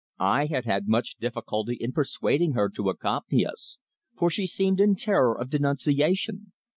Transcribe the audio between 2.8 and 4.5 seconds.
accompany us, for she